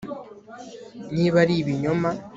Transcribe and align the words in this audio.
niba 1.15 1.37
ari 1.43 1.53
ibinyoma 1.61 2.09